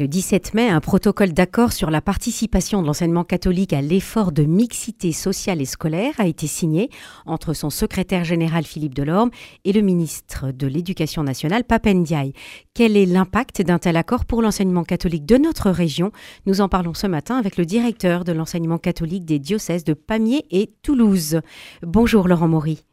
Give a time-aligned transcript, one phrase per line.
[0.00, 4.44] Le 17 mai, un protocole d'accord sur la participation de l'enseignement catholique à l'effort de
[4.44, 6.88] mixité sociale et scolaire a été signé
[7.26, 9.30] entre son secrétaire général Philippe Delorme
[9.64, 12.32] et le ministre de l'Éducation nationale Pape Ndiaye.
[12.74, 16.12] Quel est l'impact d'un tel accord pour l'enseignement catholique de notre région?
[16.46, 20.46] Nous en parlons ce matin avec le directeur de l'enseignement catholique des diocèses de Pamiers
[20.52, 21.40] et Toulouse.
[21.82, 22.84] Bonjour Laurent Maury.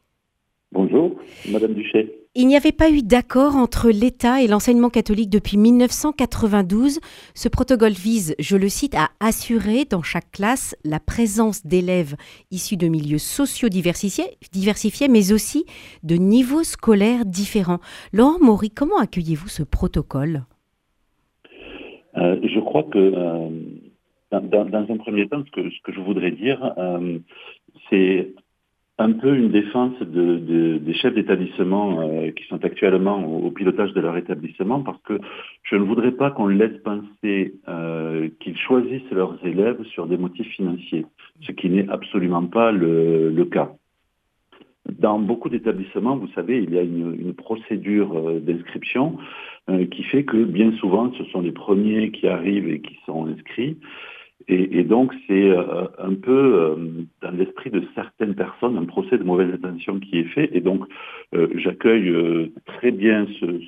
[0.72, 1.16] Bonjour,
[1.52, 2.25] Madame Duché.
[2.38, 7.00] Il n'y avait pas eu d'accord entre l'État et l'enseignement catholique depuis 1992.
[7.34, 12.16] Ce protocole vise, je le cite, à assurer dans chaque classe la présence d'élèves
[12.52, 15.64] issus de milieux sociaux diversifiés, mais aussi
[16.04, 17.80] de niveaux scolaires différents.
[18.12, 20.44] Laurent Maury, comment accueillez-vous ce protocole?
[22.17, 23.50] Euh, Je crois que euh,
[24.31, 27.17] dans, un premier temps, ce que, je voudrais dire, euh,
[27.90, 28.34] c'est
[28.98, 33.99] un peu une défense de, des chefs d'établissement euh, qui sont actuellement au, pilotage de
[33.99, 35.20] leur établissement parce que
[35.63, 40.48] je ne voudrais pas qu'on laisse penser euh, qu'ils choisissent leurs élèves sur des motifs
[40.48, 41.05] financiers,
[41.42, 43.73] ce qui n'est absolument pas le, le, cas.
[45.00, 49.17] Dans beaucoup d'établissements, vous savez, il y a une, une procédure euh, d'inscription
[49.89, 53.77] qui fait que bien souvent, ce sont les premiers qui arrivent et qui sont inscrits.
[54.48, 56.76] Et, donc, c'est euh, un peu euh,
[57.22, 60.50] dans l'esprit de certaines personnes un procès de mauvaise intention qui est fait.
[60.54, 60.84] Et donc,
[61.34, 63.60] euh, j'accueille très bien ce,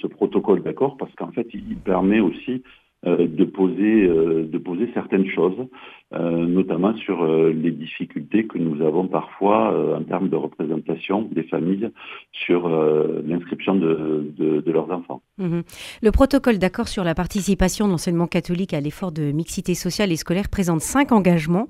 [0.00, 2.62] ce protocole d'accord parce qu'en fait, il permet aussi
[3.04, 5.66] de poser euh, de poser certaines choses,
[6.14, 11.90] euh, notamment sur les difficultés que nous avons parfois en termes de représentation des familles
[12.32, 15.22] sur l'inscription de, de, leurs enfants.
[15.38, 15.62] Mhm.
[16.02, 20.16] Le protocole d'accord sur la participation de l'enseignement catholique à l'effort de mixité sociale et
[20.16, 21.68] scolaire présente cinq engagements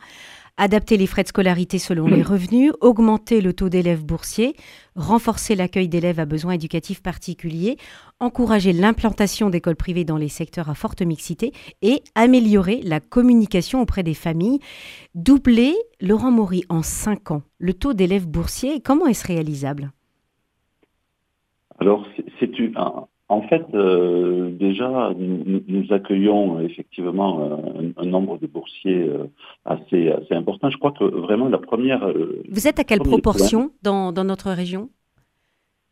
[0.56, 4.54] adapter les frais de scolarité selon les revenus, augmenter le taux d'élèves boursiers,
[4.94, 7.76] renforcer l'accueil d'élèves à besoins éducatifs particuliers,
[8.20, 14.02] encourager l'implantation d'écoles privées dans les secteurs à forte mixité et améliorer la communication auprès
[14.02, 14.60] des familles.
[15.14, 19.92] Doubler, Laurent Maury, en cinq ans, le taux d'élèves boursiers, comment est-ce réalisable?
[21.80, 22.06] Alors,
[22.38, 29.24] c'est un, en fait, euh, déjà, nous, accueillons effectivement euh, un, nombre de boursiers euh,
[29.64, 30.70] assez, assez important.
[30.70, 32.08] Je crois que vraiment la première...
[32.48, 34.88] Vous êtes à quelle proportion dans, dans, notre région?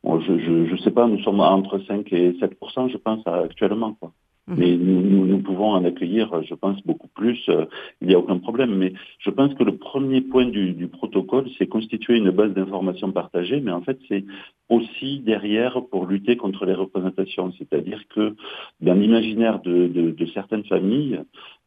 [0.04, 3.94] Je ne sais pas, nous sommes entre 5 et 7% je pense, actuellement.
[3.94, 4.12] Quoi.
[4.48, 4.56] Mhm.
[4.58, 7.40] Mais nous, nous, pouvons en accueillir, je pense, beaucoup plus.
[7.48, 7.66] Euh,
[8.00, 8.74] il n'y a aucun problème.
[8.74, 13.12] Mais je pense que le premier point du, du protocole, c'est constituer une base d'informations
[13.12, 13.60] partagée.
[13.60, 14.24] Mais en fait, c'est
[14.68, 17.52] aussi derrière pour lutter contre les représentations.
[17.52, 18.34] C'est-à-dire que
[18.80, 21.20] dans l'imaginaire de, de, de, certaines familles,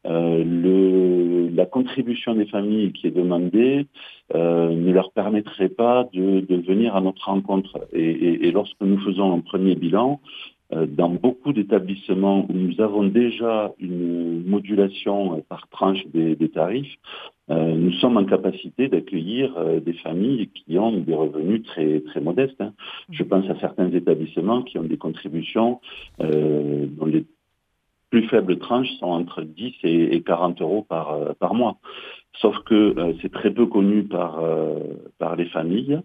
[0.06, 3.88] euh, le, la contribution des familles qui est demandée
[4.34, 7.88] euh, ne leur permettrait pas de, de, venir à notre rencontre.
[7.94, 10.20] Et, et, et lorsque nous faisons un premier bilan,
[10.72, 16.96] dans beaucoup d'établissements où nous avons déjà une modulation euh, par tranche des, tarifs,
[17.52, 22.60] euh, nous sommes en capacité d'accueillir des familles qui ont des revenus très très modestes.
[22.60, 22.74] Hein.
[23.12, 23.28] Je mmh.
[23.28, 25.80] pense à certains établissements qui ont des contributions
[26.20, 27.26] dont les
[28.10, 31.78] plus faibles tranches sont entre 10 et, 40 euros par, par mois.
[32.34, 34.42] Sauf que c'est très peu connu par,
[35.20, 36.00] par les familles.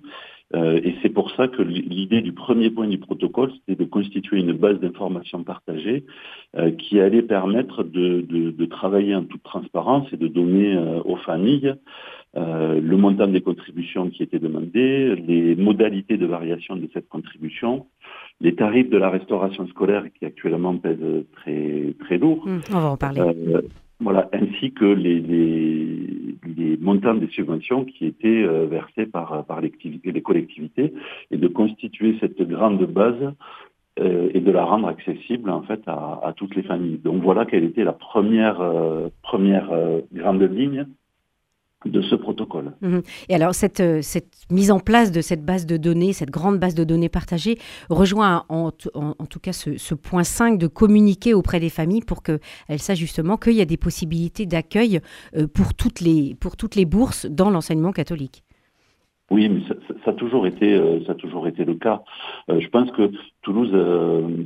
[0.54, 4.40] Euh, et c'est pour ça que l'idée du premier point du protocole, c'était de constituer
[4.40, 6.04] une base d'informations partagée
[6.56, 11.00] euh, qui allait permettre de, de, de, travailler en toute transparence et de donner euh,
[11.04, 11.74] aux familles
[12.32, 17.86] le montant des contributions qui étaient demandées, les modalités de variation de cette contribution,
[18.40, 22.46] les tarifs de la restauration scolaire qui actuellement pèsent très très lourd.
[22.46, 23.20] Mmh, on va en parler.
[24.00, 29.60] Voilà, ainsi que les, les, les, montants des subventions qui étaient euh, versés par, par
[29.60, 29.70] les
[30.22, 30.94] collectivités
[31.30, 33.34] et de constituer cette grande base
[33.98, 36.96] euh, et de la rendre accessible en fait à, à, toutes les familles.
[36.96, 39.70] Donc voilà quelle était la première, euh, première
[40.12, 40.86] grande ligne
[41.86, 42.72] de ce protocole.
[42.82, 43.02] Mhm.
[43.28, 46.58] Et alors, cette, euh, cette, mise en place de cette base de données, cette grande
[46.58, 47.58] base de données partagée,
[47.88, 52.40] rejoint en, en, tout cas ce, point 5 de communiquer auprès des familles pour qu'elles
[52.78, 55.00] sachent justement qu'il y a des possibilités d'accueil
[55.36, 58.42] euh, pour, toutes les, pour toutes les bourses dans l'enseignement catholique.
[59.30, 59.74] Oui, mais ça,
[60.04, 62.02] ça, a toujours été, euh, ça a toujours été le cas.
[62.48, 63.10] je pense que
[63.42, 63.72] Toulouse,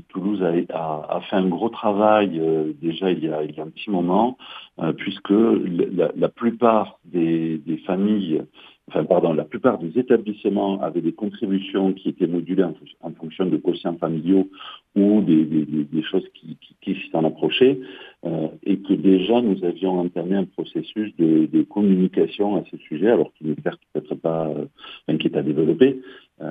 [0.09, 2.41] Toulouse a, a, fait un gros travail
[2.81, 4.37] déjà il y, a, il y a un petit moment
[4.81, 8.43] euh, puisque la, la plupart des, des, familles,
[8.89, 13.57] enfin pardon, la plupart des établissements avaient des contributions qui étaient modulées en fonction de
[13.57, 14.49] quotients familiaux
[14.97, 17.79] ou des, des, des choses qui, qui, qui s'en approchaient,
[18.25, 23.11] euh, et que déjà nous avions entamé un processus de, de communication à ce sujet,
[23.11, 24.67] alors qu'il n'est peut-être pas euh,
[25.09, 26.01] inquiet à développer,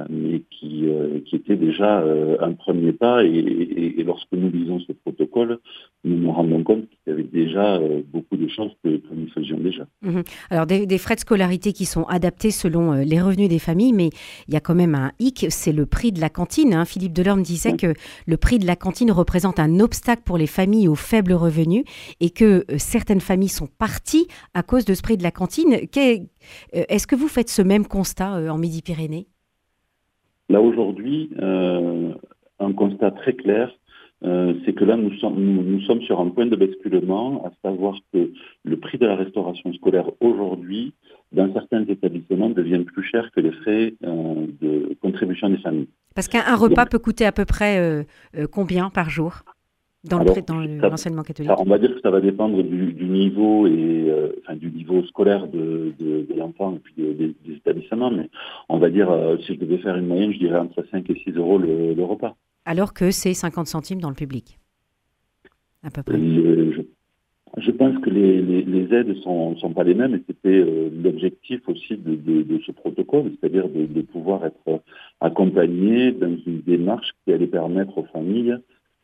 [0.09, 3.24] mais qui, euh, qui était déjà euh, un premier pas.
[3.24, 5.59] Et, lorsque nous lisons ce protocole,
[6.03, 7.80] nous nous rendons compte qu'il y avait déjà
[8.12, 9.88] beaucoup de choses que, nous faisions déjà.
[10.01, 10.24] Mhm.
[10.50, 14.09] Alors des, frais de scolarité qui sont adaptés selon les revenus des familles, mais
[14.47, 16.74] il y a quand même un hic, c'est le prix de la cantine.
[16.74, 16.85] Hein.
[16.85, 17.94] Philippe Delorme disait que
[18.27, 21.83] le prix de la cantine représente un obstacle pour les familles aux faibles revenus
[22.19, 25.77] et que certaines familles sont parties à cause de ce prix de la cantine.
[26.74, 29.27] Est-ce que vous faites ce même constat en Midi-Pyrénées?
[30.50, 32.13] Là, aujourd'hui, euh,
[32.60, 33.72] un constat très clair,
[34.24, 37.95] euh, c'est que là, nous sommes, nous, sommes sur un point de basculement, à savoir
[38.13, 38.31] que
[38.63, 40.94] le prix de la restauration scolaire aujourd'hui,
[41.31, 45.90] dans certains établissements, devient plus cher que les frais euh, de contribution des familles.
[46.16, 48.06] Parce qu'un repas peut coûter à peu près
[48.51, 49.44] combien par jour?
[50.04, 50.20] Dans
[50.90, 54.70] l'enseignement catholique On va dire que ça va dépendre du, niveau et euh, enfin, du
[54.70, 58.30] niveau scolaire de, de, l'enfant et puis des, établissements, mais
[58.68, 61.20] on va dire, euh, si je devais faire une moyenne, je dirais entre 5 et
[61.24, 62.36] 6 euros le, repas.
[62.66, 64.60] Alors que c'est 50 centimes dans le public,
[65.84, 66.18] à peu près.
[66.18, 70.90] je, pense que les, les aides ne sont, sont, pas les mêmes et c'était euh,
[71.02, 74.82] l'objectif aussi de, ce protocole, c'est-à-dire de, pouvoir être
[75.22, 78.58] accompagné dans une démarche qui allait permettre aux familles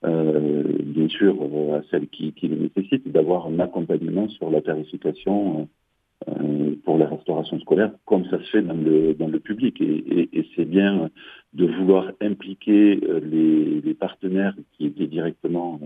[0.06, 4.62] euh, bien sûr euh, à celles qui, qui le nécessitent, d'avoir un accompagnement sur la
[4.62, 5.68] tarification
[6.30, 9.82] euh, pour la restauration scolaire, comme ça se fait dans le, dans le public.
[9.82, 11.10] Et, et, c'est bien
[11.54, 15.80] de vouloir impliquer les, les, partenaires qui étaient directement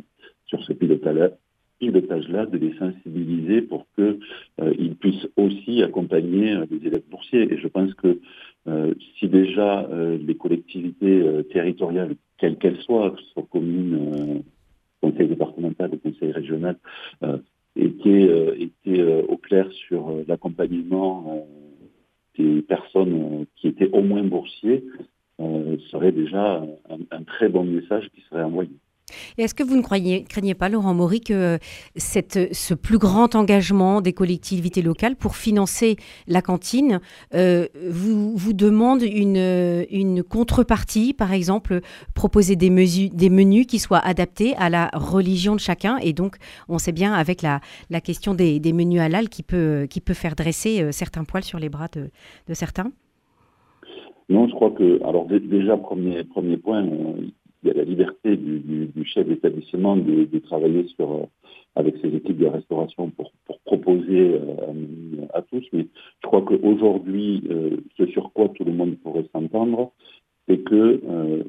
[0.45, 1.31] sur ce pilotage-là,
[1.79, 4.19] pilotage-là de les sensibiliser pour qu'ils
[4.61, 7.51] euh, puissent aussi accompagner les élèves boursiers.
[7.51, 8.19] Et je pense que
[8.67, 11.21] euh, si déjà les collectivités
[11.51, 14.39] territoriales quelles qu'elles soient, que ce soit commune, euh,
[14.99, 16.77] conseil départemental ou conseil régional,
[17.23, 17.37] euh,
[17.77, 21.47] étaient, euh, au clair sur l'accompagnement
[22.37, 24.83] des personnes qui étaient au moins boursiers,
[25.89, 26.61] serait déjà
[27.11, 28.71] un très bon message qui serait envoyé.
[29.37, 31.59] Est-ce que vous ne craignez pas, Laurent Maury, que
[31.97, 36.99] ce plus grand engagement des collectivités locales pour financer la cantine
[37.33, 41.81] euh, vous, demande une, contrepartie, par exemple,
[42.13, 45.97] proposer des, menus qui soient adaptés à la religion de chacun?
[45.97, 46.37] Et donc,
[46.69, 47.59] on sait bien avec la,
[48.01, 52.09] question des, menus halal qui peut, faire dresser euh, certains poils sur les bras de,
[52.53, 52.91] certains?
[54.29, 57.27] Non, je crois que, alors déjà, premier, premier point, euh,
[57.63, 61.25] il y a la liberté du, chef d'établissement de, travailler sur, euh,
[61.75, 63.31] avec ses équipes de restauration pour,
[63.65, 65.63] proposer euh, à, tous.
[65.71, 65.87] Mais
[66.21, 69.91] je crois qu'aujourd'hui, euh, ce sur quoi tout le monde pourrait s'entendre,
[70.47, 71.01] c'est que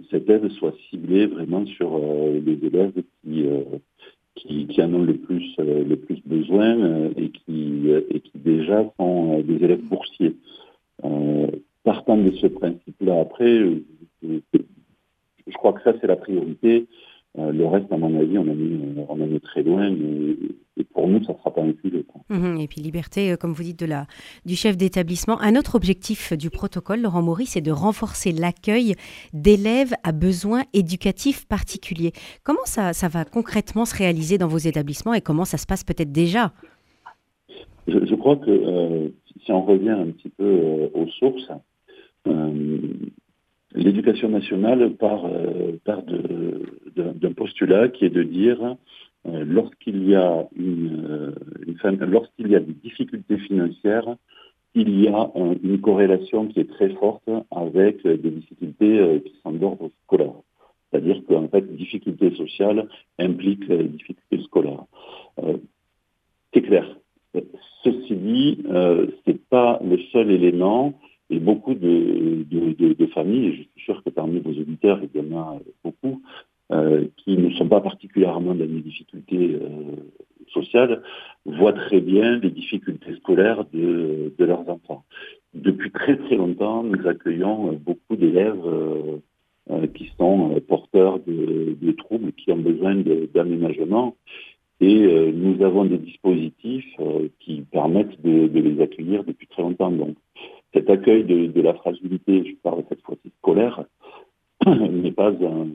[0.08, 2.92] cette aide soit ciblée vraiment sur les élèves
[3.24, 9.40] qui, qui, en ont le plus, le plus besoin et, qui, et qui déjà sont
[9.40, 10.36] des élèves boursiers.
[11.82, 13.64] partant de ce principe-là, après,
[15.46, 16.86] je crois que ça, c'est la priorité.
[17.36, 19.88] Euh, le reste, à mon avis, on en est, on en est très loin.
[19.88, 22.04] et pour nous, ça ne sera pas sujet.
[22.30, 24.06] Mhm, et puis liberté, euh, comme vous dites, de la,
[24.46, 25.40] du chef d'établissement.
[25.40, 28.94] Un autre objectif du protocole, Laurent Maurice, c'est de renforcer l'accueil
[29.32, 32.12] d'élèves à besoins éducatifs particuliers.
[32.44, 35.82] Comment ça, ça va concrètement se réaliser dans vos établissements et comment ça se passe
[35.82, 36.52] peut-être déjà?
[37.88, 39.08] Je, crois que euh,
[39.44, 41.50] si on revient un petit peu aux sources,
[43.74, 45.72] L'éducation nationale part, euh,
[46.94, 48.76] d'un postulat qui est de dire
[49.26, 51.34] euh, lorsqu'il y a une,
[51.84, 54.16] euh, lorsqu'il y a des difficultés financières,
[54.74, 55.30] il y a
[55.62, 60.34] une corrélation qui est très forte avec des difficultés qui sont d'ordre scolaire.
[60.90, 62.88] C'est-à-dire qu'en fait, difficultés sociales
[63.20, 64.84] impliquent difficultés scolaires.
[66.52, 66.86] c'est clair.
[67.82, 70.94] Ceci dit, euh, c'est pas le seul élément
[71.30, 75.34] et beaucoup de, de, familles, et je suis sûr que parmi vos auditeurs, il y
[75.34, 76.22] en a beaucoup,
[76.72, 79.96] euh, qui ne sont pas particulièrement dans les difficultés euh,
[80.48, 81.02] sociales,
[81.44, 85.04] voient très bien les difficultés scolaires de, de, leurs enfants.
[85.52, 92.32] Depuis très très longtemps, nous accueillons beaucoup d'élèves euh, qui sont porteurs de, de, troubles,
[92.32, 92.94] qui ont besoin
[93.34, 94.16] d'aménagement.
[94.80, 96.96] Et nous avons des dispositifs
[97.40, 99.90] qui permettent de, de, les accueillir depuis très longtemps.
[99.90, 100.16] Donc,
[100.74, 103.84] cet accueil de, la fragilité, je parle cette fois-ci scolaire,
[104.66, 105.68] n'est pas un.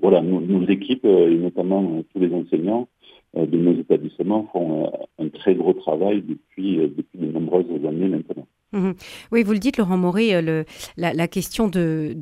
[0.00, 2.88] Voilà, nos, équipes, euh, et notamment euh, tous les enseignants
[3.36, 8.46] euh, de nos établissements, font un très gros travail depuis de nombreuses années maintenant.
[8.74, 8.94] Mhm.
[9.30, 10.64] Oui, vous le dites, Laurent Moré, euh,
[10.96, 12.16] la, question de,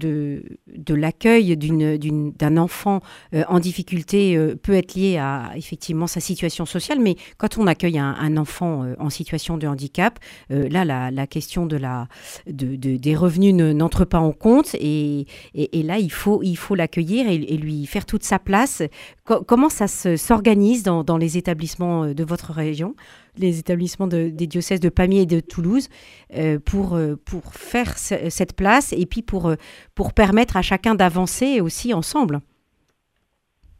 [0.91, 3.01] l'accueil d'un enfant
[3.35, 7.67] euh, en difficulté euh, peut être liée à effectivement sa situation sociale, mais quand on
[7.67, 10.19] accueille un, enfant en situation de handicap,
[10.51, 16.75] là, la, question des revenus n'entre pas en compte et, là, il faut il faut
[16.75, 18.83] l'accueillir et, lui faire toute sa place.
[19.25, 22.95] comment ça s'organise dans les établissements de votre région?
[23.39, 25.89] Les établissements des diocèses de Pamiers et de Toulouse
[26.37, 29.55] euh, pour, euh, pour faire cette place et puis pour, euh,
[29.95, 32.41] pour permettre à chacun d'avancer aussi ensemble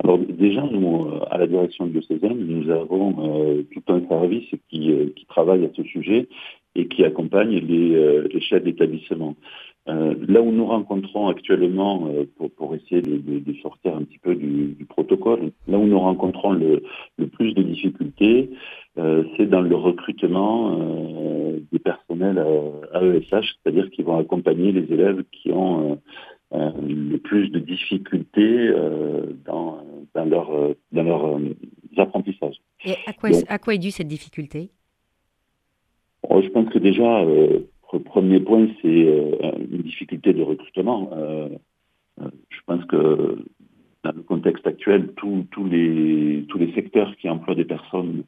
[0.05, 5.65] alors déjà, nous, à la direction diocésaine, nous avons tout un service qui, qui, travaille
[5.65, 6.29] à ce sujet
[6.75, 9.37] et qui accompagne les, les chefs d'établissement.
[9.87, 14.75] Là où nous rencontrons actuellement, pour, pour, essayer de, de, sortir un petit peu du,
[14.79, 16.83] du, protocole, là où nous rencontrons le,
[17.19, 18.51] le plus de difficultés,
[18.99, 22.39] euh, c'est dans le recrutement euh, des personnels
[22.95, 25.99] AESH, c'est-à-dire qui vont accompagner les élèves qui ont
[26.53, 28.71] euh, le plus de difficultés
[29.47, 29.79] dans,
[30.15, 31.41] dans, leur, dans leur
[31.97, 32.57] apprentissage.
[32.85, 34.71] Et à quoi, à quoi est due cette difficulté?
[36.29, 37.25] Oh, Je pense que déjà,
[37.99, 41.11] premier point, c'est une difficulté de recrutement.
[42.19, 43.39] je pense que
[44.05, 48.25] dans le contexte actuel, tous les, tous les secteurs qui emploient des personnes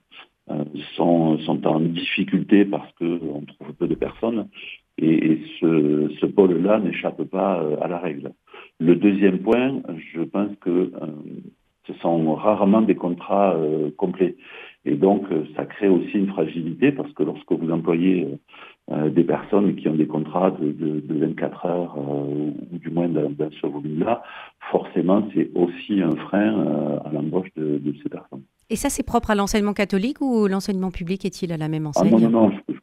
[0.51, 4.49] euh, sont, sont en difficulté parce qu'on trouve peu de personnes
[4.99, 8.33] et, ce, ce pôle-là n'échappe pas euh, à la règle.
[8.79, 9.81] Le deuxième point,
[10.13, 10.91] je pense que euh,
[11.87, 13.57] ce sont rarement des contrats
[13.97, 14.37] complets.
[14.85, 15.25] Et donc,
[15.57, 18.29] ça crée aussi une fragilité parce que lorsque vous employez
[18.91, 23.31] des personnes qui ont des contrats de, de, 24 heures ou du moins dans,
[23.63, 24.23] ce volume-là,
[24.71, 28.43] forcément, c'est aussi un frein à l'embauche de, de, ces personnes.
[28.71, 32.13] Et ça, c'est propre à l'enseignement catholique ou l'enseignement public est-il à la même enseigne
[32.15, 32.51] ah Non, non, non.
[32.51, 32.74] Je, pense que là,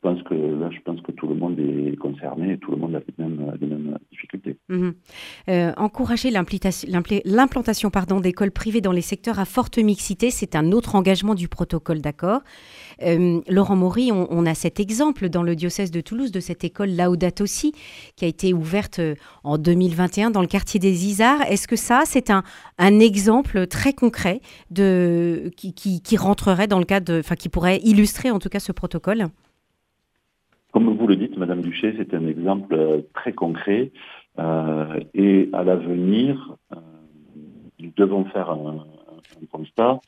[0.71, 3.57] je pense que tout le monde est concerné et tout le monde a les mêmes,
[3.59, 4.57] les mêmes difficultés.
[4.69, 4.93] Mhm.
[5.49, 7.89] Euh, encourager l'implantation
[8.21, 12.41] d'écoles privées dans les secteurs à forte mixité, c'est un autre engagement du protocole d'accord?
[13.03, 16.95] Euh, Laurent Maury, on, a cet exemple dans le diocèse de Toulouse de cette école
[16.95, 17.73] Laudato aussi,
[18.15, 21.41] qui a été ouverte euh, en 2021 dans le quartier des Isards.
[21.49, 22.43] Est-ce que ça, c'est un,
[22.77, 24.41] exemple très concret
[24.75, 29.27] qui, qui, rentrerait dans le cadre, enfin qui pourrait illustrer en tout cas ce protocole?
[30.71, 33.91] Comme vous le dites, Madame Duché, c'est un exemple euh, très concret
[34.39, 36.79] euh, et à l'avenir, euh,
[37.79, 38.85] nous devons faire un,
[39.51, 39.99] constat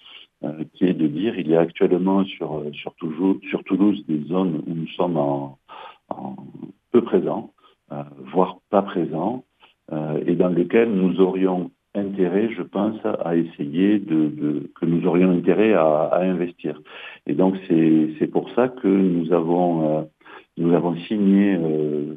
[0.74, 4.88] qui est de dire il y a actuellement sur, sur, Toulouse des zones où nous
[4.90, 5.58] sommes en,
[6.92, 7.52] peu présents,
[8.32, 9.44] voire pas présents,
[10.26, 15.74] et dans lesquelles nous aurions intérêt, je pense, à essayer de, que nous aurions intérêt
[15.74, 16.82] à, investir.
[17.28, 20.02] Et donc c'est pour ça que nous avons euh,
[20.58, 22.16] nous avons signé euh,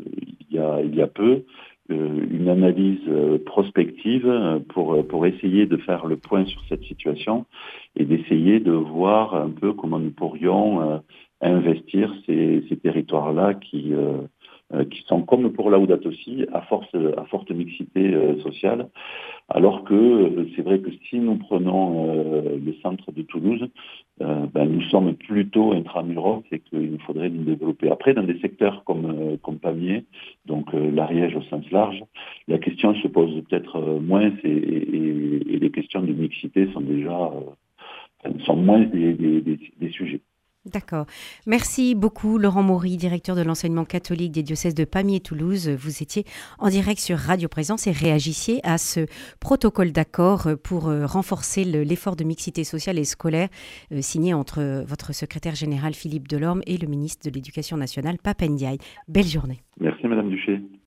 [0.51, 1.45] il, y a, il y a peu
[1.91, 3.09] euh, une analyse
[3.45, 7.47] prospective pour pour essayer de faire le point sur cette situation
[7.95, 11.03] et d'essayer de voir un peu comment nous pourrions
[11.41, 13.93] investir ces, ces territoires-là qui
[14.75, 18.89] euh, qui sont comme pour Laudato aussi à force à forte mixité euh, sociale.
[19.49, 23.65] Alors que euh, c'est vrai que si nous prenons le centre de Toulouse
[24.19, 27.91] ben, nous sommes plutôt intramuros et qu'il nous faudrait nous développer.
[27.91, 30.05] Après dans des secteurs comme comme Pamiers
[30.47, 32.03] donc l'Ariège au sens large
[32.49, 37.31] la question se pose peut-être moins et, et, les questions de mixité sont déjà
[38.47, 40.21] sont moins des, des, des sujets
[40.73, 41.07] D'accord.
[41.47, 45.69] Merci beaucoup, Laurent Maury, directeur de l'enseignement catholique des diocèses de Pamiers et Toulouse.
[45.69, 46.25] Vous étiez
[46.59, 49.07] en direct sur Radio Présence et réagissiez à ce
[49.39, 53.49] protocole d'accord pour euh, renforcer l'effort de mixité sociale et scolaire
[53.93, 58.79] euh, signé entre votre secrétaire général Philippe Delorme et le ministre de l'Éducation nationale, Papendiaï.
[59.07, 59.61] Belle journée.
[59.81, 60.61] Merci, Madame Duché.